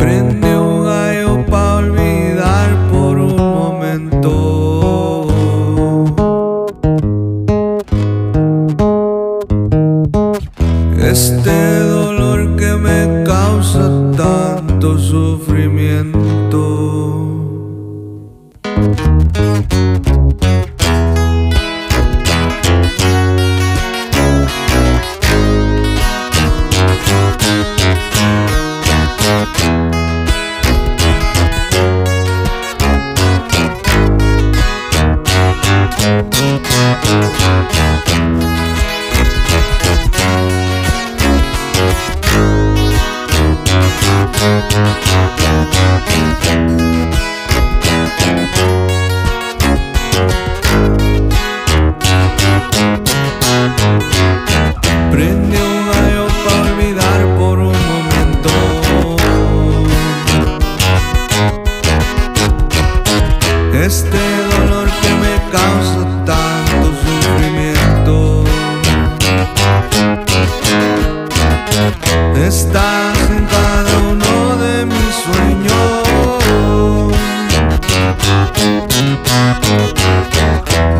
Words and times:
prende 0.00 0.56
un 0.56 0.84
gallo 0.84 1.44
pa' 1.50 1.76
olvidar 1.76 2.68
por 2.90 3.18
un 3.18 3.36
momento. 3.36 4.32
Este 10.98 11.89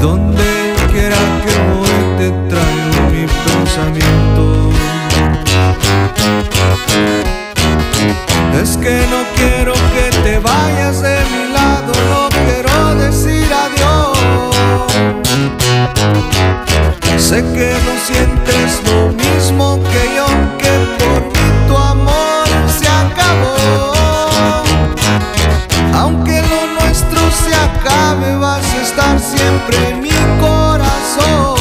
donde 0.00 0.37
siempre 29.38 29.94
mi 29.94 30.10
corazón. 30.40 31.56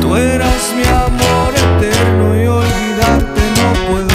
Tú 0.00 0.16
eras 0.16 0.62
mi 0.76 0.84
amor 0.84 1.52
eterno 1.66 2.26
y 2.42 2.46
olvidarte 2.46 3.42
no 3.58 3.68
puedo. 3.88 4.14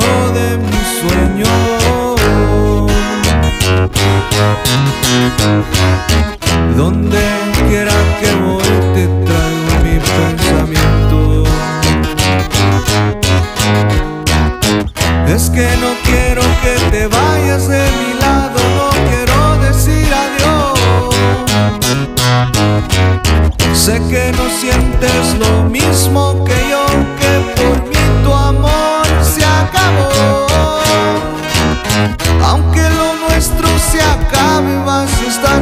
de 0.00 0.58
mi 0.58 0.80
sueño. 1.00 1.46
Donde 6.76 7.27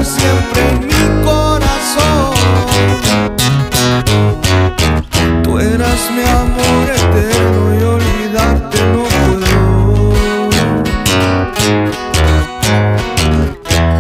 siempre 0.05 0.61
en 0.71 0.87
mi 0.87 1.25
corazón. 1.25 2.35
Tú 5.43 5.59
eras 5.59 6.11
mi 6.15 6.23
amor 6.23 6.91
eterno 6.95 7.75
y 7.75 7.83
olvidarte 7.83 8.79
no 8.93 9.03
puedo. 9.05 9.53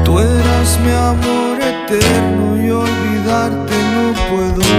Tú 0.04 0.18
eras 0.18 0.78
mi 0.84 0.92
amor 0.92 1.58
eterno 1.60 2.44
y 2.62 2.70
olvidarte 2.70 3.74
no 3.94 4.04
puedo. 4.28 4.75